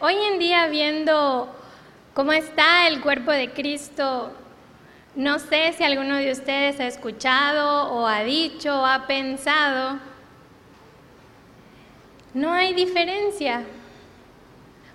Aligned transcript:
Hoy 0.00 0.14
en 0.32 0.38
día 0.38 0.66
viendo 0.68 1.52
cómo 2.14 2.32
está 2.32 2.86
el 2.86 3.00
cuerpo 3.00 3.32
de 3.32 3.50
Cristo, 3.50 4.32
no 5.14 5.38
sé 5.38 5.72
si 5.72 5.82
alguno 5.82 6.16
de 6.16 6.30
ustedes 6.30 6.78
ha 6.78 6.86
escuchado 6.86 7.92
o 7.92 8.06
ha 8.06 8.22
dicho 8.22 8.80
o 8.80 8.86
ha 8.86 9.06
pensado, 9.06 9.98
no 12.34 12.52
hay 12.52 12.74
diferencia. 12.74 13.64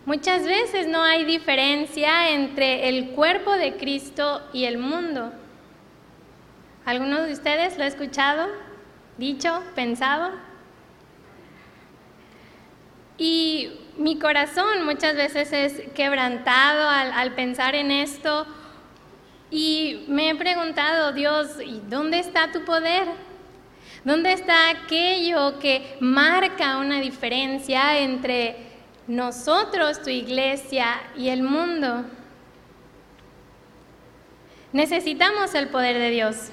Muchas 0.06 0.46
veces 0.46 0.88
no 0.88 1.02
hay 1.02 1.26
diferencia 1.26 2.30
entre 2.30 2.88
el 2.90 3.12
cuerpo 3.12 3.52
de 3.52 3.76
Cristo 3.76 4.42
y 4.54 4.66
el 4.66 4.78
mundo. 4.78 5.34
¿Alguno 6.86 7.22
de 7.22 7.34
ustedes 7.34 7.78
lo 7.78 7.84
ha 7.84 7.88
escuchado, 7.88 8.48
dicho, 9.18 9.62
pensado? 9.76 10.32
Y 13.18 13.83
mi 13.98 14.18
corazón 14.18 14.86
muchas 14.86 15.16
veces 15.16 15.54
es 15.54 15.92
quebrantado 15.94 16.90
al, 16.90 17.34
pensar 17.34 17.76
en 17.76 17.92
esto 17.92 18.46
y 19.52 20.06
me 20.08 20.30
he 20.30 20.36
preguntado, 20.36 21.12
Dios, 21.14 21.58
¿y 21.64 21.80
dónde 21.88 22.20
está 22.20 22.52
tu 22.52 22.66
poder? 22.66 23.08
¿Dónde 24.04 24.34
está 24.34 24.70
aquello 24.70 25.60
que 25.60 25.96
marca 26.00 26.78
una 26.78 27.00
diferencia 27.00 28.00
entre 28.00 28.56
nosotros, 29.08 30.02
tu 30.02 30.10
iglesia 30.10 31.02
y 31.16 31.30
el 31.30 31.44
mundo? 31.44 32.04
Necesitamos 34.72 35.54
el 35.54 35.68
poder 35.70 36.00
de 36.00 36.10
Dios. 36.10 36.50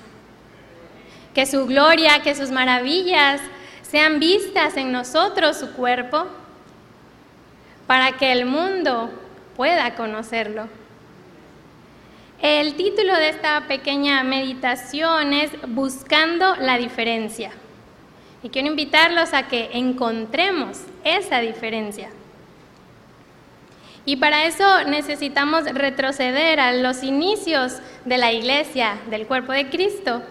Que 1.34 1.46
su 1.46 1.65
gloria, 1.65 2.23
que 2.23 2.34
sus 2.34 2.51
maravillas 2.51 3.41
sean 3.82 4.20
vistas 4.20 4.77
en 4.77 4.93
nosotros, 4.93 5.57
su 5.57 5.73
cuerpo 5.73 6.27
para 7.91 8.12
que 8.12 8.30
el 8.30 8.47
mundo 8.47 9.11
pueda 9.57 9.97
conocerlo. 9.97 10.69
El 12.41 12.77
título 12.77 13.16
de 13.16 13.30
esta 13.30 13.63
pequeña 13.66 14.23
meditación 14.23 15.32
es 15.32 15.51
Buscando 15.66 16.55
la 16.55 16.79
diferencia. 16.79 17.51
Y 18.45 18.51
quiero 18.51 18.69
invitarlos 18.69 19.35
a 19.35 19.49
que 19.49 19.71
encontremos 19.73 20.82
esa 21.02 21.41
diferencia. 21.41 22.10
Y 24.04 24.19
para 24.19 24.45
eso 24.45 24.85
necesitamos 24.85 25.65
retroceder 25.65 26.60
a 26.60 26.73
los 26.73 27.02
inicios 27.02 27.80
de 28.04 28.19
la 28.19 28.32
iglesia, 28.32 28.99
del 29.10 29.27
cuerpo 29.27 29.51
de 29.51 29.69
Cristo. 29.69 30.23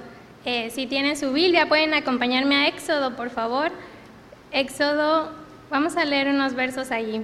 Eh, 0.46 0.70
si 0.70 0.88
tienen 0.88 1.18
su 1.18 1.34
Biblia, 1.34 1.68
pueden 1.68 1.94
acompañarme 1.94 2.56
a 2.56 2.68
Éxodo, 2.70 3.18
por 3.18 3.30
favor. 3.30 3.70
Éxodo, 4.54 5.34
vamos 5.70 5.98
a 5.98 6.06
leer 6.06 6.30
unos 6.30 6.54
versos 6.54 6.92
allí. 6.92 7.22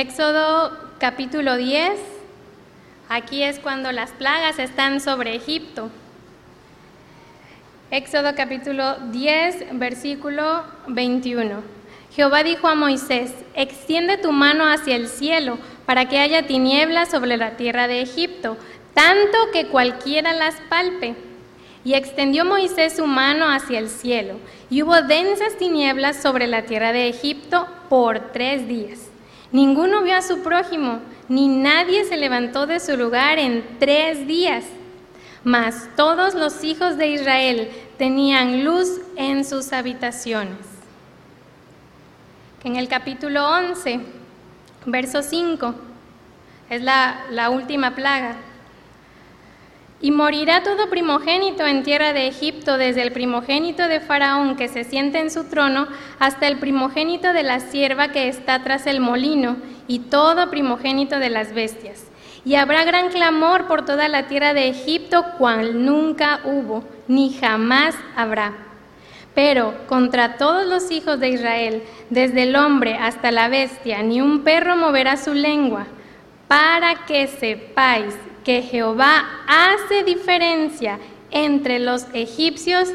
Éxodo 0.00 0.70
capítulo 1.00 1.56
10, 1.56 1.98
aquí 3.08 3.42
es 3.42 3.58
cuando 3.58 3.90
las 3.90 4.12
plagas 4.12 4.60
están 4.60 5.00
sobre 5.00 5.34
Egipto. 5.34 5.90
Éxodo 7.90 8.36
capítulo 8.36 8.94
10, 9.10 9.76
versículo 9.76 10.62
21. 10.86 11.62
Jehová 12.14 12.44
dijo 12.44 12.68
a 12.68 12.76
Moisés, 12.76 13.32
extiende 13.54 14.18
tu 14.18 14.30
mano 14.30 14.70
hacia 14.70 14.94
el 14.94 15.08
cielo 15.08 15.58
para 15.84 16.08
que 16.08 16.20
haya 16.20 16.46
tinieblas 16.46 17.10
sobre 17.10 17.36
la 17.36 17.56
tierra 17.56 17.88
de 17.88 18.00
Egipto, 18.00 18.56
tanto 18.94 19.36
que 19.52 19.66
cualquiera 19.66 20.32
las 20.32 20.54
palpe. 20.68 21.16
Y 21.82 21.94
extendió 21.94 22.44
Moisés 22.44 22.94
su 22.94 23.06
mano 23.08 23.50
hacia 23.50 23.80
el 23.80 23.88
cielo, 23.88 24.34
y 24.70 24.84
hubo 24.84 25.02
densas 25.02 25.56
tinieblas 25.56 26.22
sobre 26.22 26.46
la 26.46 26.66
tierra 26.66 26.92
de 26.92 27.08
Egipto 27.08 27.66
por 27.88 28.30
tres 28.30 28.68
días. 28.68 29.08
Ninguno 29.50 30.02
vio 30.02 30.16
a 30.16 30.22
su 30.22 30.42
prójimo, 30.42 31.00
ni 31.28 31.48
nadie 31.48 32.04
se 32.04 32.16
levantó 32.16 32.66
de 32.66 32.80
su 32.80 32.96
lugar 32.96 33.38
en 33.38 33.64
tres 33.78 34.26
días. 34.26 34.64
Mas 35.44 35.88
todos 35.96 36.34
los 36.34 36.64
hijos 36.64 36.98
de 36.98 37.08
Israel 37.08 37.70
tenían 37.96 38.64
luz 38.64 39.00
en 39.16 39.44
sus 39.44 39.72
habitaciones. 39.72 40.58
En 42.64 42.76
el 42.76 42.88
capítulo 42.88 43.48
11, 43.48 44.00
verso 44.84 45.22
5, 45.22 45.74
es 46.68 46.82
la, 46.82 47.24
la 47.30 47.48
última 47.48 47.94
plaga. 47.94 48.36
Y 50.00 50.12
morirá 50.12 50.62
todo 50.62 50.88
primogénito 50.88 51.66
en 51.66 51.82
tierra 51.82 52.12
de 52.12 52.28
Egipto, 52.28 52.78
desde 52.78 53.02
el 53.02 53.10
primogénito 53.10 53.88
de 53.88 53.98
Faraón 53.98 54.54
que 54.54 54.68
se 54.68 54.84
siente 54.84 55.18
en 55.18 55.30
su 55.30 55.44
trono, 55.44 55.88
hasta 56.20 56.46
el 56.46 56.58
primogénito 56.58 57.32
de 57.32 57.42
la 57.42 57.58
sierva 57.58 58.08
que 58.08 58.28
está 58.28 58.62
tras 58.62 58.86
el 58.86 59.00
molino, 59.00 59.56
y 59.88 59.98
todo 60.00 60.50
primogénito 60.50 61.18
de 61.18 61.30
las 61.30 61.52
bestias. 61.52 62.04
Y 62.44 62.54
habrá 62.54 62.84
gran 62.84 63.08
clamor 63.08 63.66
por 63.66 63.84
toda 63.84 64.08
la 64.08 64.28
tierra 64.28 64.54
de 64.54 64.68
Egipto, 64.68 65.24
cual 65.36 65.84
nunca 65.84 66.40
hubo, 66.44 66.84
ni 67.08 67.32
jamás 67.34 67.96
habrá. 68.14 68.52
Pero 69.34 69.74
contra 69.88 70.36
todos 70.36 70.64
los 70.66 70.92
hijos 70.92 71.18
de 71.18 71.30
Israel, 71.30 71.82
desde 72.10 72.44
el 72.44 72.54
hombre 72.54 72.94
hasta 72.94 73.32
la 73.32 73.48
bestia, 73.48 74.02
ni 74.02 74.20
un 74.20 74.44
perro 74.44 74.76
moverá 74.76 75.16
su 75.16 75.34
lengua, 75.34 75.86
para 76.46 77.04
que 77.06 77.26
sepáis 77.26 78.14
que 78.48 78.62
Jehová 78.62 79.26
hace 79.46 80.04
diferencia 80.04 80.98
entre 81.30 81.78
los 81.78 82.06
egipcios 82.14 82.88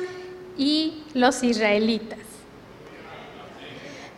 y 0.58 1.04
los 1.14 1.44
israelitas. 1.44 2.18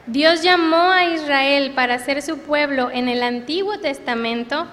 Dios 0.08 0.44
llamó 0.44 0.78
a 0.78 1.04
Israel 1.08 1.74
para 1.76 2.00
ser 2.00 2.22
su 2.22 2.38
pueblo 2.38 2.90
en 2.90 3.10
el 3.10 3.22
Antiguo 3.22 3.80
Testamento, 3.80 4.66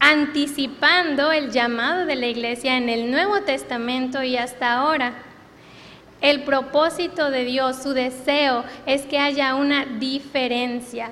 anticipando 0.00 1.32
el 1.32 1.50
llamado 1.50 2.04
de 2.04 2.16
la 2.16 2.26
iglesia 2.26 2.76
en 2.76 2.90
el 2.90 3.10
Nuevo 3.10 3.40
Testamento 3.40 4.22
y 4.22 4.36
hasta 4.36 4.70
ahora. 4.70 5.14
El 6.20 6.42
propósito 6.42 7.30
de 7.30 7.46
Dios, 7.46 7.82
su 7.82 7.94
deseo, 7.94 8.64
es 8.84 9.06
que 9.06 9.18
haya 9.18 9.54
una 9.54 9.86
diferencia 9.86 11.10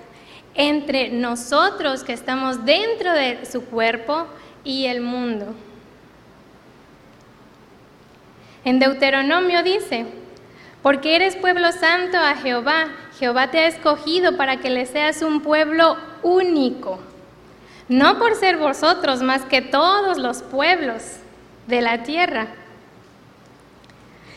entre 0.54 1.08
nosotros 1.08 2.04
que 2.04 2.12
estamos 2.12 2.66
dentro 2.66 3.14
de 3.14 3.46
su 3.46 3.64
cuerpo 3.64 4.26
y 4.64 4.86
el 4.86 5.00
mundo. 5.00 5.54
En 8.64 8.78
Deuteronomio 8.78 9.62
dice, 9.62 10.06
porque 10.82 11.16
eres 11.16 11.36
pueblo 11.36 11.72
santo 11.72 12.18
a 12.18 12.34
Jehová, 12.36 12.88
Jehová 13.18 13.50
te 13.50 13.58
ha 13.60 13.66
escogido 13.66 14.36
para 14.36 14.58
que 14.58 14.70
le 14.70 14.86
seas 14.86 15.22
un 15.22 15.40
pueblo 15.40 15.96
único, 16.22 17.00
no 17.88 18.18
por 18.18 18.34
ser 18.34 18.56
vosotros 18.56 19.22
más 19.22 19.42
que 19.42 19.62
todos 19.62 20.18
los 20.18 20.42
pueblos 20.42 21.16
de 21.66 21.80
la 21.80 22.02
tierra, 22.02 22.48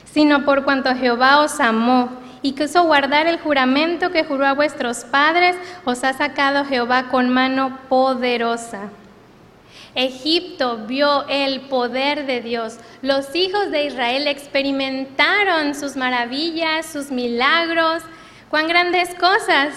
sino 0.05 0.45
por 0.45 0.63
cuanto 0.63 0.93
Jehová 0.95 1.39
os 1.39 1.59
amó 1.59 2.09
y 2.41 2.53
quiso 2.53 2.83
guardar 2.83 3.25
el 3.27 3.39
juramento 3.39 4.11
que 4.11 4.23
juró 4.23 4.45
a 4.45 4.53
vuestros 4.53 5.05
padres, 5.05 5.55
os 5.85 6.03
ha 6.03 6.13
sacado 6.13 6.65
Jehová 6.65 7.09
con 7.09 7.29
mano 7.29 7.79
poderosa. 7.89 8.89
Egipto 9.95 10.85
vio 10.87 11.27
el 11.27 11.61
poder 11.61 12.25
de 12.25 12.41
Dios. 12.41 12.77
Los 13.01 13.35
hijos 13.35 13.69
de 13.69 13.85
Israel 13.85 14.27
experimentaron 14.27 15.75
sus 15.75 15.95
maravillas, 15.95 16.87
sus 16.87 17.11
milagros, 17.11 18.01
cuán 18.49 18.67
grandes 18.67 19.13
cosas. 19.15 19.75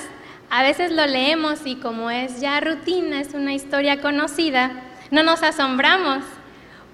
A 0.49 0.62
veces 0.62 0.93
lo 0.93 1.06
leemos 1.06 1.60
y 1.66 1.77
como 1.77 2.10
es 2.10 2.41
ya 2.41 2.60
rutina, 2.60 3.21
es 3.21 3.34
una 3.34 3.53
historia 3.53 4.00
conocida, 4.00 4.71
no 5.10 5.22
nos 5.22 5.43
asombramos. 5.43 6.25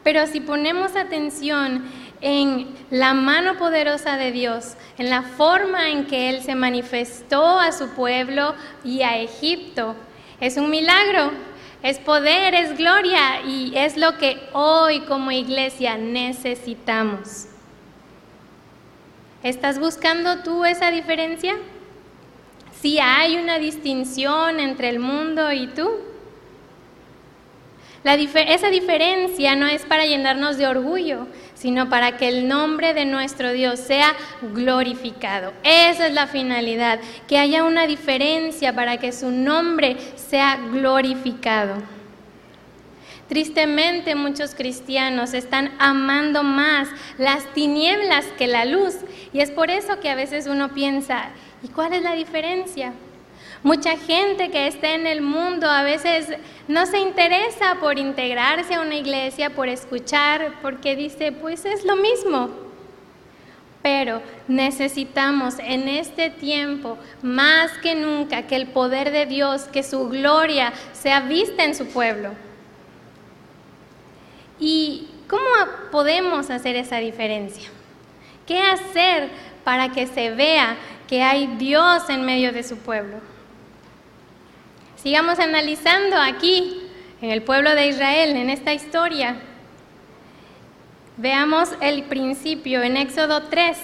Pero 0.02 0.26
si 0.26 0.40
ponemos 0.40 0.96
atención 0.96 1.84
en 2.20 2.74
la 2.90 3.14
mano 3.14 3.56
poderosa 3.56 4.16
de 4.16 4.32
Dios, 4.32 4.74
en 4.98 5.10
la 5.10 5.22
forma 5.22 5.90
en 5.90 6.06
que 6.06 6.28
Él 6.28 6.42
se 6.42 6.56
manifestó 6.56 7.60
a 7.60 7.70
su 7.70 7.90
pueblo 7.90 8.54
y 8.84 9.02
a 9.02 9.18
Egipto, 9.18 9.94
es 10.40 10.56
un 10.56 10.70
milagro 10.70 11.30
es 11.82 11.98
poder, 11.98 12.54
es 12.54 12.76
gloria 12.76 13.42
y 13.42 13.72
es 13.76 13.96
lo 13.96 14.16
que 14.18 14.40
hoy 14.52 15.00
como 15.00 15.32
iglesia 15.32 15.96
necesitamos. 15.96 17.46
¿Estás 19.42 19.80
buscando 19.80 20.42
tú 20.44 20.64
esa 20.64 20.92
diferencia? 20.92 21.56
Si 22.80 23.00
hay 23.00 23.36
una 23.36 23.58
distinción 23.58 24.60
entre 24.60 24.88
el 24.88 25.00
mundo 25.00 25.52
y 25.52 25.66
tú. 25.68 25.90
Esa 28.04 28.70
diferencia 28.70 29.54
no 29.54 29.66
es 29.66 29.82
para 29.84 30.06
llenarnos 30.06 30.56
de 30.58 30.66
orgullo, 30.66 31.28
sino 31.54 31.88
para 31.88 32.16
que 32.16 32.28
el 32.28 32.48
nombre 32.48 32.94
de 32.94 33.04
nuestro 33.04 33.52
Dios 33.52 33.78
sea 33.78 34.14
glorificado. 34.54 35.52
Esa 35.62 36.08
es 36.08 36.12
la 36.12 36.26
finalidad, 36.26 36.98
que 37.28 37.38
haya 37.38 37.64
una 37.64 37.86
diferencia 37.86 38.74
para 38.74 38.96
que 38.96 39.12
su 39.12 39.30
nombre 39.30 39.96
sea 40.16 40.56
glorificado. 40.56 41.76
Tristemente 43.28 44.14
muchos 44.14 44.54
cristianos 44.54 45.32
están 45.32 45.72
amando 45.78 46.42
más 46.42 46.88
las 47.18 47.46
tinieblas 47.54 48.26
que 48.36 48.46
la 48.46 48.64
luz 48.64 48.96
y 49.32 49.40
es 49.40 49.50
por 49.50 49.70
eso 49.70 50.00
que 50.00 50.10
a 50.10 50.14
veces 50.14 50.46
uno 50.48 50.74
piensa, 50.74 51.30
¿Y 51.62 51.68
cuál 51.68 51.92
es 51.92 52.02
la 52.02 52.14
diferencia? 52.14 52.92
Mucha 53.62 53.96
gente 53.96 54.50
que 54.50 54.66
está 54.66 54.94
en 54.94 55.06
el 55.06 55.22
mundo 55.22 55.70
a 55.70 55.84
veces 55.84 56.36
no 56.66 56.84
se 56.86 56.98
interesa 56.98 57.76
por 57.80 57.96
integrarse 57.96 58.74
a 58.74 58.80
una 58.80 58.96
iglesia, 58.96 59.50
por 59.50 59.68
escuchar, 59.68 60.54
porque 60.60 60.96
dice, 60.96 61.30
pues 61.30 61.64
es 61.64 61.84
lo 61.84 61.94
mismo. 61.94 62.50
Pero 63.80 64.20
necesitamos 64.48 65.60
en 65.60 65.88
este 65.88 66.30
tiempo, 66.30 66.98
más 67.22 67.70
que 67.78 67.94
nunca, 67.94 68.48
que 68.48 68.56
el 68.56 68.66
poder 68.66 69.12
de 69.12 69.26
Dios, 69.26 69.62
que 69.64 69.84
su 69.84 70.08
gloria 70.08 70.72
sea 70.92 71.20
vista 71.20 71.64
en 71.64 71.76
su 71.76 71.86
pueblo. 71.86 72.30
¿Y 74.58 75.08
cómo 75.28 75.42
podemos 75.92 76.50
hacer 76.50 76.74
esa 76.74 76.98
diferencia? 76.98 77.68
¿Qué 78.44 78.60
hacer 78.60 79.30
para 79.62 79.90
que 79.90 80.08
se 80.08 80.30
vea 80.30 80.76
que 81.06 81.22
hay 81.22 81.46
Dios 81.58 82.08
en 82.08 82.24
medio 82.24 82.52
de 82.52 82.64
su 82.64 82.78
pueblo? 82.78 83.18
Sigamos 85.02 85.40
analizando 85.40 86.16
aquí, 86.16 86.80
en 87.20 87.30
el 87.30 87.42
pueblo 87.42 87.74
de 87.74 87.88
Israel, 87.88 88.36
en 88.36 88.48
esta 88.48 88.72
historia. 88.72 89.34
Veamos 91.16 91.70
el 91.80 92.04
principio 92.04 92.84
en 92.84 92.96
Éxodo 92.96 93.42
3. 93.42 93.76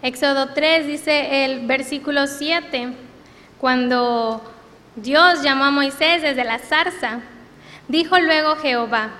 Éxodo 0.00 0.54
3 0.54 0.86
dice 0.86 1.44
el 1.44 1.66
versículo 1.66 2.26
7, 2.26 2.94
cuando 3.58 4.42
Dios 4.96 5.42
llamó 5.42 5.64
a 5.64 5.70
Moisés 5.70 6.22
desde 6.22 6.44
la 6.44 6.58
zarza, 6.58 7.20
dijo 7.88 8.18
luego 8.18 8.56
Jehová, 8.56 9.10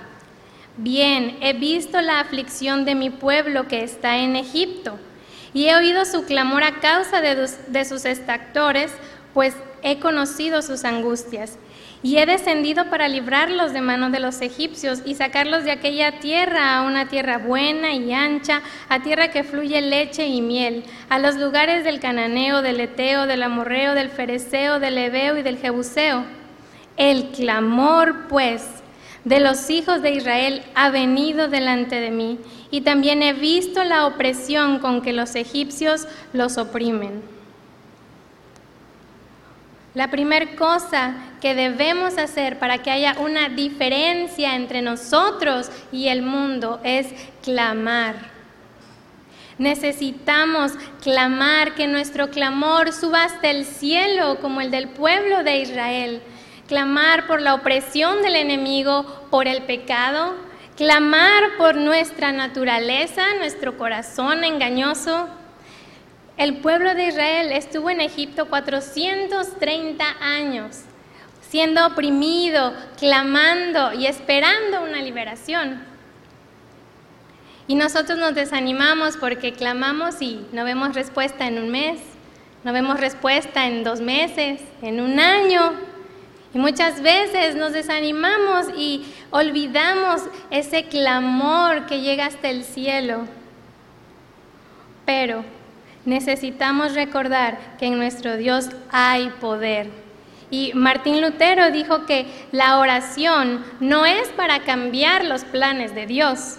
bien, 0.78 1.36
he 1.42 1.52
visto 1.52 2.00
la 2.00 2.20
aflicción 2.20 2.86
de 2.86 2.94
mi 2.94 3.10
pueblo 3.10 3.68
que 3.68 3.84
está 3.84 4.16
en 4.16 4.34
Egipto, 4.34 4.98
y 5.52 5.66
he 5.66 5.76
oído 5.76 6.06
su 6.06 6.24
clamor 6.24 6.62
a 6.62 6.80
causa 6.80 7.20
de, 7.20 7.84
sus 7.84 8.06
extractores, 8.06 8.92
pues 9.38 9.54
he 9.84 10.00
conocido 10.00 10.62
sus 10.62 10.84
angustias. 10.84 11.58
Y 12.02 12.16
he 12.16 12.26
descendido 12.26 12.90
para 12.90 13.06
librarlos 13.06 13.72
de 13.72 13.80
mano 13.80 14.10
de 14.10 14.18
los 14.18 14.40
egipcios 14.40 14.98
y 15.04 15.14
sacarlos 15.14 15.62
de 15.62 15.70
aquella 15.70 16.18
tierra 16.18 16.74
a 16.74 16.82
una 16.82 17.06
tierra 17.06 17.38
buena 17.38 17.92
y 17.94 18.12
ancha, 18.12 18.62
a 18.88 19.00
tierra 19.00 19.30
que 19.30 19.44
fluye 19.44 19.80
leche 19.80 20.26
y 20.26 20.40
miel, 20.40 20.82
a 21.08 21.20
los 21.20 21.36
lugares 21.36 21.84
del 21.84 22.00
cananeo, 22.00 22.62
del 22.62 22.80
eteo, 22.80 23.28
del 23.28 23.44
amorreo, 23.44 23.94
del 23.94 24.10
fereceo, 24.10 24.80
del 24.80 24.98
ebeo 24.98 25.36
y 25.36 25.42
del 25.42 25.58
jebuseo. 25.58 26.24
El 26.96 27.28
clamor, 27.28 28.26
pues, 28.28 28.64
de 29.24 29.38
los 29.38 29.70
hijos 29.70 30.02
de 30.02 30.14
Israel 30.14 30.64
ha 30.74 30.90
venido 30.90 31.46
delante 31.46 32.00
de 32.00 32.10
mí, 32.10 32.40
y 32.72 32.80
también 32.80 33.22
he 33.22 33.34
visto 33.34 33.84
la 33.84 34.06
opresión 34.06 34.80
con 34.80 35.00
que 35.00 35.12
los 35.12 35.36
egipcios 35.36 36.08
los 36.32 36.58
oprimen. 36.58 37.37
La 39.94 40.10
primera 40.10 40.54
cosa 40.54 41.14
que 41.40 41.54
debemos 41.54 42.18
hacer 42.18 42.58
para 42.58 42.78
que 42.78 42.90
haya 42.90 43.16
una 43.20 43.48
diferencia 43.48 44.54
entre 44.54 44.82
nosotros 44.82 45.70
y 45.90 46.08
el 46.08 46.22
mundo 46.22 46.80
es 46.84 47.06
clamar. 47.42 48.16
Necesitamos 49.56 50.72
clamar, 51.02 51.74
que 51.74 51.88
nuestro 51.88 52.30
clamor 52.30 52.92
suba 52.92 53.24
hasta 53.24 53.50
el 53.50 53.64
cielo 53.64 54.38
como 54.40 54.60
el 54.60 54.70
del 54.70 54.88
pueblo 54.88 55.42
de 55.42 55.58
Israel. 55.58 56.22
Clamar 56.68 57.26
por 57.26 57.40
la 57.40 57.54
opresión 57.54 58.22
del 58.22 58.36
enemigo, 58.36 59.26
por 59.30 59.48
el 59.48 59.62
pecado. 59.62 60.36
Clamar 60.76 61.56
por 61.56 61.76
nuestra 61.76 62.30
naturaleza, 62.30 63.22
nuestro 63.40 63.76
corazón 63.78 64.44
engañoso 64.44 65.28
el 66.38 66.58
pueblo 66.58 66.94
de 66.94 67.08
Israel 67.08 67.50
estuvo 67.50 67.90
en 67.90 68.00
Egipto 68.00 68.46
430 68.48 70.04
años, 70.20 70.82
siendo 71.50 71.84
oprimido, 71.84 72.72
clamando 72.96 73.92
y 73.92 74.06
esperando 74.06 74.82
una 74.82 75.02
liberación. 75.02 75.82
Y 77.66 77.74
nosotros 77.74 78.18
nos 78.18 78.36
desanimamos 78.36 79.16
porque 79.16 79.52
clamamos 79.52 80.22
y 80.22 80.46
no 80.52 80.64
vemos 80.64 80.94
respuesta 80.94 81.48
en 81.48 81.58
un 81.58 81.70
mes, 81.70 81.98
no 82.62 82.72
vemos 82.72 83.00
respuesta 83.00 83.66
en 83.66 83.82
dos 83.82 84.00
meses, 84.00 84.62
en 84.80 85.00
un 85.00 85.18
año. 85.18 85.72
Y 86.54 86.58
muchas 86.58 87.02
veces 87.02 87.56
nos 87.56 87.72
desanimamos 87.72 88.66
y 88.76 89.12
olvidamos 89.30 90.22
ese 90.50 90.84
clamor 90.84 91.86
que 91.86 92.00
llega 92.00 92.26
hasta 92.26 92.48
el 92.48 92.62
cielo. 92.62 93.26
Pero 95.04 95.57
necesitamos 96.08 96.94
recordar 96.94 97.76
que 97.78 97.86
en 97.86 97.98
nuestro 97.98 98.36
Dios 98.36 98.70
hay 98.90 99.28
poder. 99.40 99.90
Y 100.50 100.72
Martín 100.74 101.20
Lutero 101.20 101.70
dijo 101.70 102.06
que 102.06 102.26
la 102.50 102.78
oración 102.78 103.62
no 103.80 104.06
es 104.06 104.28
para 104.30 104.60
cambiar 104.60 105.26
los 105.26 105.44
planes 105.44 105.94
de 105.94 106.06
Dios, 106.06 106.56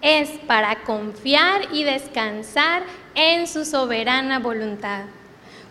es 0.00 0.30
para 0.46 0.76
confiar 0.84 1.68
y 1.72 1.84
descansar 1.84 2.82
en 3.14 3.46
su 3.46 3.66
soberana 3.66 4.38
voluntad. 4.38 5.04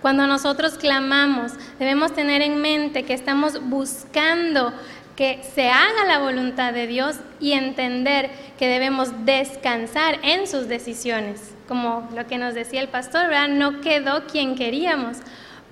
Cuando 0.02 0.28
nosotros 0.28 0.78
clamamos, 0.78 1.54
debemos 1.80 2.14
tener 2.14 2.44
en 2.44 2.62
mente 2.62 3.06
que 3.06 3.16
estamos 3.16 3.60
buscando 3.68 4.72
que 5.16 5.42
se 5.54 5.70
haga 5.70 6.06
la 6.06 6.20
voluntad 6.20 6.74
de 6.74 6.88
Dios 6.88 7.16
y 7.40 7.54
entender 7.54 8.30
que 8.60 8.68
debemos 8.68 9.26
descansar 9.26 10.20
en 10.24 10.48
sus 10.48 10.68
decisiones 10.68 11.56
como 11.68 12.08
lo 12.14 12.28
que 12.28 12.38
nos 12.38 12.54
decía 12.54 12.82
el 12.82 12.90
pastor. 12.90 13.28
No 13.50 13.82
quedó 13.82 14.26
quien 14.28 14.56
queríamos, 14.56 15.18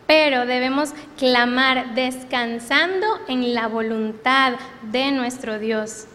pero 0.08 0.46
debemos 0.46 0.94
clamar 1.18 1.94
descansando 1.96 3.08
en 3.28 3.54
la 3.54 3.68
voluntad 3.68 4.54
de 4.84 5.12
nuestro 5.12 5.60
Dios. 5.60 6.08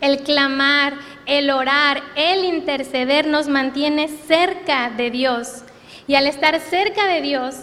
El 0.00 0.20
clamar, 0.22 0.94
el 1.26 1.50
orar, 1.50 2.02
el 2.16 2.44
interceder 2.44 3.26
nos 3.26 3.48
mantiene 3.48 4.08
cerca 4.08 4.90
de 4.90 5.10
Dios. 5.10 5.62
Y 6.06 6.14
al 6.14 6.26
estar 6.26 6.58
cerca 6.58 7.06
de 7.06 7.20
Dios, 7.20 7.54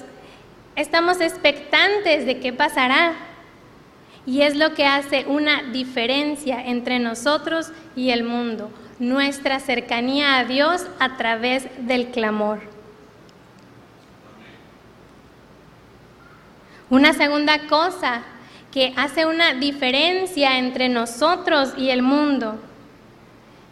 estamos 0.75 1.19
expectantes 1.19 2.25
de 2.25 2.39
qué 2.39 2.53
pasará. 2.53 3.13
Y 4.27 4.41
es 4.41 4.55
lo 4.55 4.75
que 4.75 4.85
hace 4.85 5.25
una 5.27 5.63
diferencia 5.71 6.63
entre 6.63 6.99
nosotros 6.99 7.71
y 7.95 8.11
el 8.11 8.23
mundo 8.23 8.69
nuestra 8.99 9.59
cercanía 9.59 10.37
a 10.37 10.45
Dios 10.45 10.85
a 10.99 11.17
través 11.17 11.67
del 11.79 12.07
clamor. 12.07 12.59
Una 16.89 17.13
segunda 17.13 17.67
cosa 17.67 18.23
que 18.71 18.93
hace 18.95 19.25
una 19.25 19.53
diferencia 19.53 20.57
entre 20.57 20.89
nosotros 20.89 21.73
y 21.77 21.89
el 21.89 22.01
mundo 22.01 22.59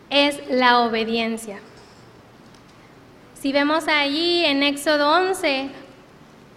es 0.09 0.39
la 0.49 0.79
obediencia. 0.79 1.59
Si 3.33 3.51
vemos 3.51 3.87
allí 3.87 4.43
en 4.45 4.63
Éxodo 4.63 5.09
11, 5.11 5.69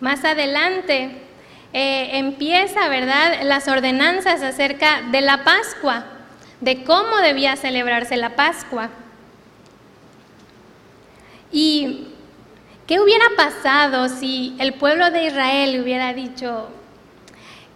más 0.00 0.24
adelante, 0.24 1.27
eh, 1.72 2.10
empieza, 2.14 2.88
¿verdad?, 2.88 3.42
las 3.42 3.68
ordenanzas 3.68 4.42
acerca 4.42 5.02
de 5.10 5.20
la 5.20 5.44
Pascua 5.44 6.04
de 6.60 6.82
cómo 6.84 7.18
debía 7.18 7.56
celebrarse 7.56 8.16
la 8.16 8.36
Pascua. 8.36 8.90
¿Y 11.52 12.08
qué 12.86 13.00
hubiera 13.00 13.26
pasado 13.36 14.08
si 14.08 14.56
el 14.58 14.74
pueblo 14.74 15.10
de 15.10 15.26
Israel 15.26 15.80
hubiera 15.82 16.12
dicho, 16.12 16.68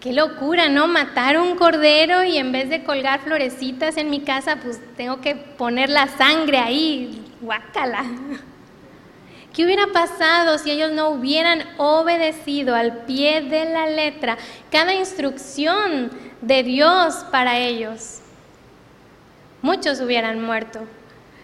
qué 0.00 0.12
locura, 0.12 0.68
¿no? 0.68 0.88
Matar 0.88 1.38
un 1.38 1.54
cordero 1.56 2.24
y 2.24 2.36
en 2.36 2.50
vez 2.50 2.68
de 2.68 2.82
colgar 2.82 3.20
florecitas 3.20 3.96
en 3.96 4.10
mi 4.10 4.20
casa, 4.20 4.56
pues 4.56 4.80
tengo 4.96 5.20
que 5.20 5.36
poner 5.36 5.90
la 5.90 6.08
sangre 6.08 6.58
ahí, 6.58 7.24
guácala. 7.40 8.04
¿Qué 9.52 9.64
hubiera 9.64 9.88
pasado 9.88 10.58
si 10.58 10.70
ellos 10.70 10.92
no 10.92 11.10
hubieran 11.10 11.64
obedecido 11.76 12.74
al 12.74 13.04
pie 13.04 13.42
de 13.42 13.66
la 13.66 13.86
letra 13.86 14.38
cada 14.70 14.94
instrucción 14.94 16.10
de 16.40 16.62
Dios 16.62 17.26
para 17.30 17.58
ellos? 17.58 18.22
muchos 19.62 20.00
hubieran 20.00 20.42
muerto 20.44 20.80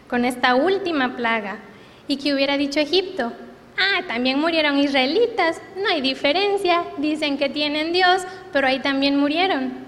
con 0.09 0.25
esta 0.25 0.55
última 0.55 1.17
plaga. 1.17 1.59
¿Y 2.07 2.17
que 2.17 2.35
hubiera 2.35 2.57
dicho 2.57 2.81
Egipto? 2.81 3.33
Ah, 3.79 4.03
también 4.09 4.41
murieron 4.41 4.79
israelitas, 4.79 5.61
no 5.77 5.89
hay 5.89 6.01
diferencia, 6.01 6.85
dicen 6.97 7.39
que 7.39 7.49
tienen 7.49 7.93
Dios, 7.93 8.23
pero 8.53 8.67
ahí 8.67 8.81
también 8.81 9.17
murieron. 9.17 9.88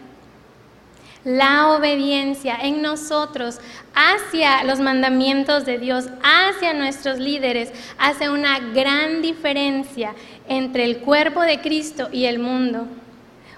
La 1.25 1.69
obediencia 1.69 2.57
en 2.63 2.81
nosotros 2.81 3.59
hacia 3.95 4.65
los 4.65 4.81
mandamientos 4.81 5.67
de 5.67 5.79
Dios, 5.79 6.09
hacia 6.23 6.73
nuestros 6.73 7.19
líderes, 7.19 7.73
hace 7.99 8.31
una 8.31 8.59
gran 8.59 9.21
diferencia 9.21 10.15
entre 10.49 10.85
el 10.85 10.99
cuerpo 11.01 11.43
de 11.43 11.61
Cristo 11.61 12.09
y 12.11 12.25
el 12.25 12.39
mundo. 12.39 12.87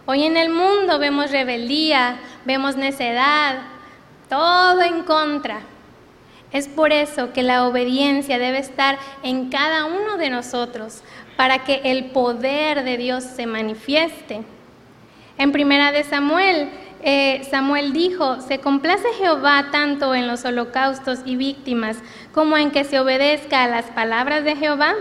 Hoy 0.07 0.25
en 0.25 0.37
el 0.37 0.51
mundo 0.51 0.99
vemos 0.99 1.31
rebeldía, 1.31 2.17
vemos 2.45 2.75
necedad, 2.75 3.61
todo 4.29 4.83
en 4.83 5.05
contra. 5.05 5.61
Es 6.51 6.67
por 6.67 6.93
eso 6.93 7.33
que 7.33 7.45
la 7.45 7.67
obediencia 7.67 8.39
debe 8.39 8.59
estar 8.59 8.99
en 9.23 9.51
cada 9.51 9.85
uno 9.85 10.19
de 10.19 10.31
nosotros 10.31 11.03
para 11.37 11.65
que 11.65 11.81
el 11.85 12.07
poder 12.07 12.83
de 12.83 12.97
Dios 12.97 13.23
se 13.23 13.47
manifieste. 13.47 14.43
En 15.39 15.53
primera 15.53 15.93
de 15.93 16.05
Samuel, 16.05 16.69
eh, 17.03 17.47
Samuel 17.51 17.93
dijo, 17.93 18.41
se 18.41 18.59
complace 18.59 19.09
Jehová 19.19 19.69
tanto 19.73 20.15
en 20.15 20.29
los 20.29 20.45
holocaustos 20.45 21.21
y 21.25 21.37
víctimas 21.37 21.97
como 22.33 22.57
en 22.57 22.71
que 22.71 22.85
se 22.85 23.01
obedezca 23.01 23.65
a 23.65 23.69
las 23.69 23.87
palabras 23.87 24.45
de 24.45 24.57
Jehová. 24.57 24.95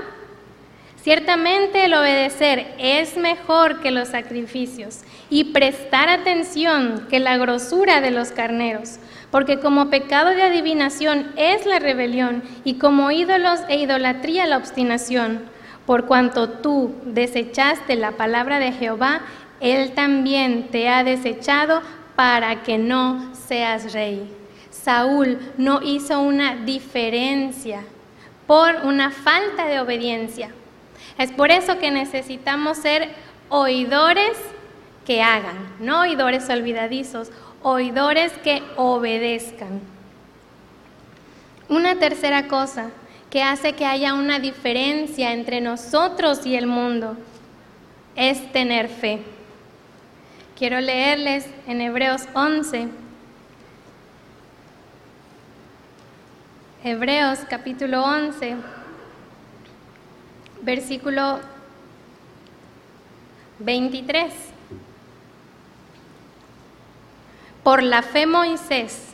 Ciertamente 1.01 1.85
el 1.85 1.93
obedecer 1.93 2.75
es 2.77 3.17
mejor 3.17 3.81
que 3.81 3.91
los 3.91 4.09
sacrificios 4.09 5.01
y 5.31 5.45
prestar 5.45 6.09
atención 6.09 7.07
que 7.09 7.19
la 7.19 7.37
grosura 7.37 8.01
de 8.01 8.11
los 8.11 8.31
carneros, 8.31 8.97
porque 9.31 9.59
como 9.59 9.89
pecado 9.89 10.29
de 10.29 10.43
adivinación 10.43 11.31
es 11.37 11.65
la 11.65 11.79
rebelión 11.79 12.43
y 12.63 12.75
como 12.75 13.09
ídolos 13.09 13.61
e 13.67 13.77
idolatría 13.77 14.45
la 14.45 14.57
obstinación. 14.57 15.41
Por 15.85 16.05
cuanto 16.05 16.49
tú 16.49 16.93
desechaste 17.05 17.95
la 17.95 18.11
palabra 18.11 18.59
de 18.59 18.71
Jehová, 18.71 19.21
Él 19.61 19.91
también 19.93 20.69
te 20.69 20.89
ha 20.89 21.03
desechado 21.03 21.81
para 22.15 22.63
que 22.63 22.77
no 22.77 23.33
seas 23.35 23.93
rey. 23.93 24.29
Saúl 24.71 25.37
no 25.57 25.81
hizo 25.83 26.19
una 26.19 26.55
diferencia 26.55 27.83
por 28.47 28.77
una 28.83 29.11
falta 29.11 29.67
de 29.67 29.79
obediencia. 29.79 30.49
Es 31.17 31.31
por 31.31 31.51
eso 31.51 31.77
que 31.77 31.91
necesitamos 31.91 32.79
ser 32.79 33.09
oidores 33.49 34.37
que 35.05 35.21
hagan, 35.21 35.57
no 35.79 36.01
oidores 36.01 36.49
olvidadizos, 36.49 37.31
oidores 37.61 38.31
que 38.43 38.63
obedezcan. 38.77 39.81
Una 41.69 41.99
tercera 41.99 42.47
cosa 42.47 42.89
que 43.29 43.43
hace 43.43 43.73
que 43.73 43.85
haya 43.85 44.13
una 44.13 44.39
diferencia 44.39 45.31
entre 45.31 45.61
nosotros 45.61 46.45
y 46.45 46.55
el 46.55 46.67
mundo 46.67 47.15
es 48.15 48.51
tener 48.51 48.89
fe. 48.89 49.21
Quiero 50.61 50.79
leerles 50.79 51.47
en 51.65 51.81
Hebreos 51.81 52.27
11. 52.35 52.87
Hebreos 56.83 57.39
capítulo 57.49 58.03
11, 58.03 58.57
versículo 60.61 61.39
23. 63.57 64.31
Por 67.63 67.81
la 67.81 68.03
fe 68.03 68.27
Moisés, 68.27 69.07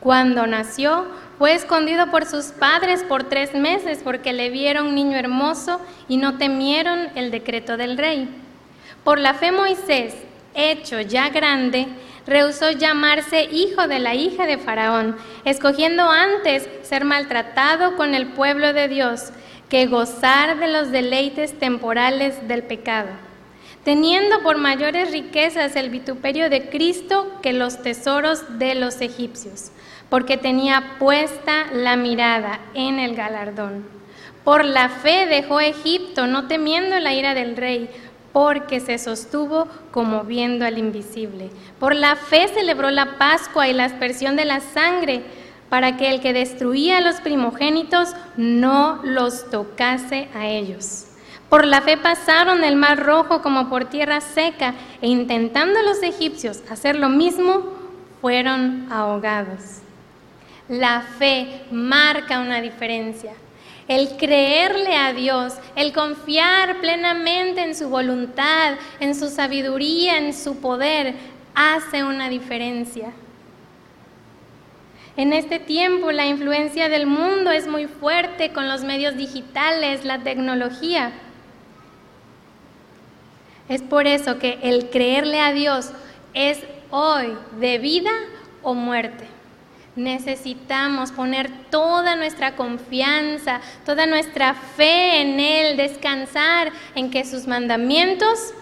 cuando 0.00 0.46
nació, 0.46 1.08
fue 1.36 1.52
escondido 1.52 2.10
por 2.10 2.24
sus 2.24 2.52
padres 2.52 3.02
por 3.02 3.24
tres 3.24 3.52
meses 3.52 4.00
porque 4.02 4.32
le 4.32 4.48
vieron 4.48 4.94
niño 4.94 5.18
hermoso 5.18 5.78
y 6.08 6.16
no 6.16 6.38
temieron 6.38 7.10
el 7.16 7.30
decreto 7.30 7.76
del 7.76 7.98
rey. 7.98 8.30
Por 9.04 9.18
la 9.18 9.34
fe 9.34 9.52
Moisés, 9.52 10.14
hecho 10.54 11.00
ya 11.00 11.28
grande, 11.30 11.86
rehusó 12.26 12.70
llamarse 12.70 13.44
hijo 13.44 13.88
de 13.88 13.98
la 13.98 14.14
hija 14.14 14.46
de 14.46 14.58
Faraón, 14.58 15.16
escogiendo 15.44 16.08
antes 16.08 16.68
ser 16.82 17.04
maltratado 17.04 17.96
con 17.96 18.14
el 18.14 18.28
pueblo 18.28 18.72
de 18.72 18.88
Dios 18.88 19.30
que 19.68 19.86
gozar 19.86 20.58
de 20.58 20.68
los 20.68 20.90
deleites 20.90 21.58
temporales 21.58 22.48
del 22.48 22.64
pecado, 22.64 23.10
teniendo 23.84 24.42
por 24.42 24.58
mayores 24.58 25.12
riquezas 25.12 25.76
el 25.76 25.90
vituperio 25.90 26.50
de 26.50 26.68
Cristo 26.68 27.38
que 27.40 27.52
los 27.52 27.82
tesoros 27.82 28.58
de 28.58 28.74
los 28.74 29.00
egipcios, 29.00 29.70
porque 30.08 30.36
tenía 30.36 30.96
puesta 30.98 31.66
la 31.72 31.96
mirada 31.96 32.60
en 32.74 32.98
el 32.98 33.14
galardón. 33.14 34.00
Por 34.44 34.64
la 34.64 34.88
fe 34.88 35.26
dejó 35.26 35.60
Egipto, 35.60 36.26
no 36.26 36.48
temiendo 36.48 36.98
la 36.98 37.12
ira 37.12 37.34
del 37.34 37.56
rey, 37.56 37.90
porque 38.32 38.80
se 38.80 38.98
sostuvo 38.98 39.66
como 39.90 40.24
viendo 40.24 40.64
al 40.64 40.78
invisible. 40.78 41.50
Por 41.78 41.94
la 41.94 42.16
fe 42.16 42.48
celebró 42.48 42.90
la 42.90 43.18
Pascua 43.18 43.68
y 43.68 43.72
la 43.72 43.84
aspersión 43.84 44.36
de 44.36 44.44
la 44.44 44.60
sangre, 44.60 45.22
para 45.68 45.96
que 45.96 46.10
el 46.10 46.20
que 46.20 46.32
destruía 46.32 46.98
a 46.98 47.00
los 47.00 47.16
primogénitos 47.16 48.10
no 48.36 49.00
los 49.04 49.50
tocase 49.50 50.28
a 50.34 50.48
ellos. 50.48 51.06
Por 51.48 51.64
la 51.64 51.80
fe 51.80 51.96
pasaron 51.96 52.64
el 52.64 52.76
mar 52.76 52.98
rojo 52.98 53.42
como 53.42 53.68
por 53.68 53.84
tierra 53.86 54.20
seca, 54.20 54.74
e 55.00 55.08
intentando 55.08 55.80
los 55.82 56.02
egipcios 56.02 56.62
hacer 56.70 56.96
lo 56.96 57.08
mismo, 57.08 57.62
fueron 58.20 58.86
ahogados. 58.90 59.80
La 60.68 61.02
fe 61.02 61.62
marca 61.72 62.40
una 62.40 62.60
diferencia 62.60 63.32
el 63.90 64.16
creerle 64.16 64.94
a 64.94 65.12
Dios, 65.12 65.54
el 65.74 65.92
confiar 65.92 66.80
plenamente 66.80 67.60
en 67.60 67.74
su 67.74 67.88
voluntad, 67.88 68.76
en 69.00 69.16
su 69.16 69.28
sabiduría, 69.28 70.16
en 70.16 70.32
su 70.32 70.60
poder, 70.60 71.16
hace 71.56 72.04
una 72.04 72.28
diferencia. 72.28 73.10
En 75.16 75.32
este 75.32 75.58
tiempo 75.58 76.12
la 76.12 76.24
influencia 76.24 76.88
del 76.88 77.08
mundo 77.08 77.50
es 77.50 77.66
muy 77.66 77.88
fuerte 77.88 78.52
con 78.52 78.68
los 78.68 78.84
medios 78.84 79.16
digitales, 79.16 80.04
la 80.04 80.20
tecnología. 80.20 81.10
Es 83.68 83.82
por 83.82 84.06
eso 84.06 84.38
que 84.38 84.60
el 84.62 84.88
creerle 84.90 85.40
a 85.40 85.52
Dios 85.52 85.90
es 86.32 86.60
hoy 86.90 87.36
de 87.58 87.78
vida 87.78 88.12
o 88.62 88.74
muerte. 88.74 89.39
Necesitamos 89.96 91.10
poner 91.10 91.50
toda 91.70 92.14
nuestra 92.16 92.54
confianza, 92.54 93.60
toda 93.84 94.06
nuestra 94.06 94.54
fe 94.54 95.20
en 95.20 95.40
Él, 95.40 95.76
descansar 95.76 96.72
en 96.94 97.10
que 97.10 97.24
sus 97.24 97.46
mandamientos 97.46 98.54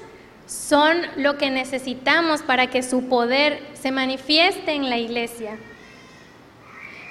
son 0.46 0.96
lo 1.16 1.36
que 1.36 1.50
necesitamos 1.50 2.42
para 2.42 2.68
que 2.68 2.82
su 2.82 3.08
poder 3.08 3.62
se 3.74 3.92
manifieste 3.92 4.72
en 4.72 4.88
la 4.88 4.96
iglesia. 4.96 5.58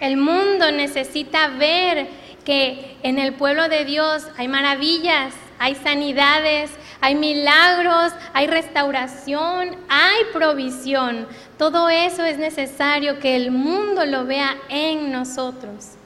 El 0.02 0.18
mundo 0.18 0.72
necesita 0.72 1.48
ver 1.50 2.08
que 2.44 2.98
en 3.04 3.20
el 3.20 3.34
pueblo 3.34 3.68
de 3.70 3.86
Dios 3.86 4.28
hay 4.38 4.48
maravillas, 4.48 5.34
hay 5.60 5.76
sanidades, 5.76 6.72
hay 7.00 7.16
milagros, 7.16 8.14
hay 8.34 8.48
restauración, 8.48 9.76
hay 9.88 10.24
provisión. 10.34 11.28
Todo 11.58 11.90
eso 11.90 12.24
es 12.24 12.38
necesario 12.38 13.20
que 13.20 13.36
el 13.36 13.52
mundo 13.52 14.06
lo 14.06 14.26
vea 14.26 14.56
en 14.70 15.12
nosotros 15.12 15.98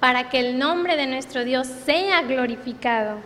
para 0.00 0.28
que 0.28 0.40
el 0.40 0.58
nombre 0.58 0.96
de 0.96 1.06
nuestro 1.06 1.44
Dios 1.44 1.66
sea 1.66 2.22
glorificado. 2.22 3.18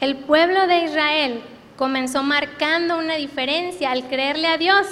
El 0.00 0.16
pueblo 0.16 0.66
de 0.66 0.84
Israel 0.84 1.42
comenzó 1.76 2.22
marcando 2.22 2.98
una 2.98 3.14
diferencia 3.14 3.90
al 3.90 4.08
creerle 4.08 4.46
a 4.48 4.58
Dios. 4.58 4.86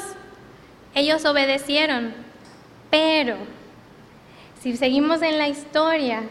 Ellos 0.94 1.24
obedecieron, 1.24 2.12
pero 2.90 3.36
si 4.60 4.76
seguimos 4.76 5.22
en 5.22 5.38
la 5.38 5.48
historia, 5.48 6.22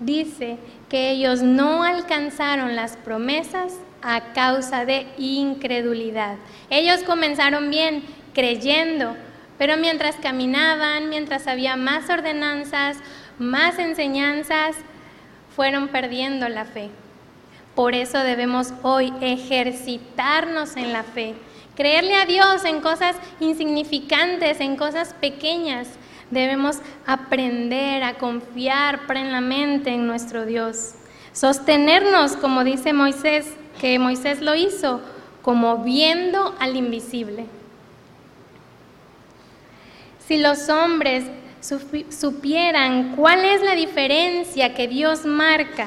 dice 0.00 0.56
que 0.92 1.10
ellos 1.10 1.40
no 1.40 1.84
alcanzaron 1.84 2.76
las 2.76 2.98
promesas 2.98 3.72
a 4.02 4.34
causa 4.34 4.84
de 4.84 5.06
incredulidad. 5.16 6.36
Ellos 6.68 7.02
comenzaron 7.02 7.70
bien, 7.70 8.04
creyendo, 8.34 9.16
pero 9.56 9.78
mientras 9.78 10.16
caminaban, 10.16 11.08
mientras 11.08 11.46
había 11.46 11.76
más 11.76 12.10
ordenanzas, 12.10 12.98
más 13.38 13.78
enseñanzas, 13.78 14.76
fueron 15.56 15.88
perdiendo 15.88 16.46
la 16.50 16.66
fe. 16.66 16.90
Por 17.74 17.94
eso 17.94 18.18
debemos 18.18 18.74
hoy 18.82 19.14
ejercitarnos 19.22 20.76
en 20.76 20.92
la 20.92 21.04
fe, 21.04 21.34
creerle 21.74 22.16
a 22.16 22.26
Dios 22.26 22.66
en 22.66 22.82
cosas 22.82 23.16
insignificantes, 23.40 24.60
en 24.60 24.76
cosas 24.76 25.14
pequeñas, 25.14 25.88
Debemos 26.32 26.78
aprender 27.06 28.02
a 28.02 28.14
confiar 28.14 29.06
plenamente 29.06 29.90
en 29.90 30.06
nuestro 30.06 30.46
Dios. 30.46 30.94
Sostenernos, 31.34 32.36
como 32.36 32.64
dice 32.64 32.94
Moisés, 32.94 33.52
que 33.78 33.98
Moisés 33.98 34.40
lo 34.40 34.54
hizo, 34.54 35.02
como 35.42 35.84
viendo 35.84 36.54
al 36.58 36.76
invisible. 36.76 37.44
Si 40.26 40.38
los 40.38 40.70
hombres 40.70 41.24
supieran 42.08 43.14
cuál 43.14 43.44
es 43.44 43.60
la 43.60 43.74
diferencia 43.74 44.72
que 44.72 44.88
Dios 44.88 45.26
marca 45.26 45.86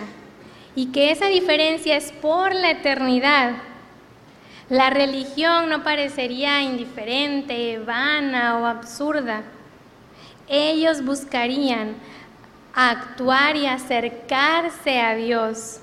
y 0.75 0.91
que 0.91 1.09
esa 1.09 1.25
diferencia 1.25 1.97
es 1.97 2.11
por 2.11 2.53
la 2.53 2.69
eternidad, 2.69 3.53
la 4.69 4.91
religión 4.91 5.69
no 5.69 5.83
parecería 5.83 6.61
indiferente, 6.61 7.79
vana 7.79 8.59
o 8.59 8.67
absurda 8.67 9.41
ellos 10.47 11.03
buscarían 11.03 11.95
actuar 12.73 13.55
y 13.55 13.67
acercarse 13.67 14.99
a 14.99 15.15
Dios, 15.15 15.79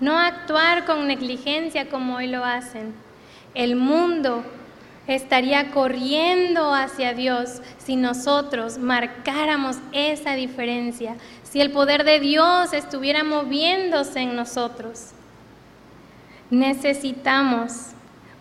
no 0.00 0.18
actuar 0.18 0.84
con 0.84 1.08
negligencia 1.08 1.88
como 1.88 2.16
hoy 2.16 2.28
lo 2.28 2.44
hacen. 2.44 2.94
El 3.54 3.74
mundo 3.74 4.44
estaría 5.08 5.70
corriendo 5.70 6.74
hacia 6.74 7.14
Dios 7.14 7.62
si 7.78 7.96
nosotros 7.96 8.78
marcáramos 8.78 9.76
esa 9.92 10.34
diferencia, 10.34 11.16
si 11.42 11.60
el 11.60 11.72
poder 11.72 12.04
de 12.04 12.20
Dios 12.20 12.72
estuviera 12.74 13.24
moviéndose 13.24 14.20
en 14.20 14.36
nosotros. 14.36 15.12
Necesitamos 16.50 17.92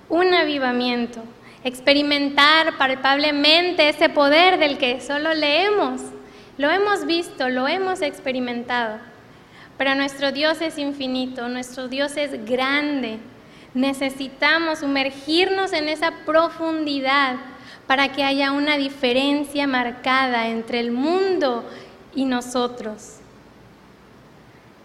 un 0.09 0.33
avivamiento, 0.33 1.23
experimentar 1.67 2.77
palpablemente 2.77 3.89
ese 3.89 4.09
poder 4.09 4.57
del 4.57 4.77
que 4.77 5.01
solo 5.01 5.33
leemos. 5.33 6.01
Lo 6.57 6.71
hemos 6.71 7.05
visto, 7.05 7.49
lo 7.49 7.67
hemos 7.67 8.01
experimentado. 8.01 8.99
Pero 9.77 9.93
nuestro 9.93 10.31
Dios 10.31 10.61
es 10.61 10.77
infinito, 10.77 11.49
nuestro 11.49 11.87
Dios 11.87 12.17
es 12.17 12.45
grande. 12.45 13.19
Necesitamos 13.73 14.79
sumergirnos 14.79 15.73
en 15.73 15.89
esa 15.89 16.11
profundidad 16.25 17.35
para 17.85 18.11
que 18.11 18.23
haya 18.23 18.51
una 18.51 18.77
diferencia 18.77 19.67
marcada 19.67 20.47
entre 20.47 20.79
el 20.79 20.91
mundo 20.91 21.69
y 22.15 22.25
nosotros. 22.25 23.17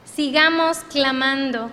Sigamos 0.04 0.78
clamando, 0.90 1.70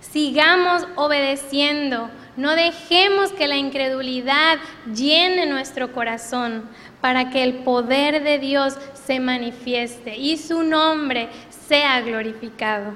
sigamos 0.00 0.86
obedeciendo, 0.94 2.08
no 2.40 2.56
dejemos 2.56 3.32
que 3.32 3.46
la 3.46 3.58
incredulidad 3.58 4.58
llene 4.94 5.44
nuestro 5.44 5.92
corazón 5.92 6.64
para 7.02 7.28
que 7.28 7.42
el 7.42 7.56
poder 7.56 8.24
de 8.24 8.38
Dios 8.38 8.78
se 8.94 9.20
manifieste 9.20 10.16
y 10.16 10.38
su 10.38 10.62
nombre 10.62 11.28
sea 11.68 12.00
glorificado. 12.00 12.94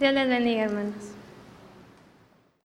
Dios 0.00 0.12
les 0.12 0.28
bendiga, 0.28 0.64
hermanos. 0.64 1.13